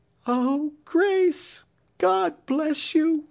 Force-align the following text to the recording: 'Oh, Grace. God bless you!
'Oh, 0.25 0.73
Grace. 0.83 1.63
God 1.99 2.43
bless 2.47 2.95
you! 2.95 3.19